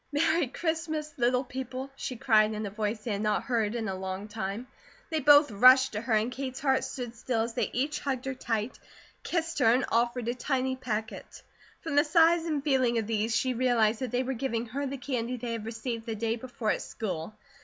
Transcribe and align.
"Merry 0.11 0.47
Christmas, 0.47 1.13
little 1.17 1.43
people," 1.43 1.91
she 1.95 2.15
cried 2.15 2.53
in 2.55 2.65
a 2.65 2.71
voice 2.71 3.03
they 3.03 3.11
had 3.11 3.21
not 3.21 3.43
heard 3.43 3.75
in 3.75 3.87
a 3.87 3.93
long 3.93 4.27
time. 4.27 4.65
They 5.11 5.19
both 5.19 5.51
rushed 5.51 5.91
to 5.91 6.01
her 6.01 6.13
and 6.13 6.31
Kate's 6.31 6.59
heart 6.59 6.83
stood 6.83 7.15
still 7.15 7.41
as 7.43 7.53
they 7.53 7.69
each 7.71 7.99
hugged 7.99 8.25
her 8.25 8.33
tight, 8.33 8.79
kissed 9.21 9.59
her, 9.59 9.71
and 9.71 9.85
offered 9.91 10.27
a 10.27 10.33
tiny 10.33 10.75
packet. 10.75 11.43
From 11.81 11.93
the 11.95 12.03
size 12.03 12.45
and 12.45 12.63
feeling 12.63 12.97
of 12.97 13.05
these, 13.05 13.35
she 13.35 13.53
realized 13.53 13.99
that 13.99 14.09
they 14.09 14.23
were 14.23 14.33
giving 14.33 14.65
her 14.69 14.87
the 14.87 14.97
candy 14.97 15.37
they 15.37 15.51
had 15.51 15.67
received 15.67 16.07
the 16.07 16.15
day 16.15 16.35
before 16.35 16.71
at 16.71 16.81
school. 16.81 17.35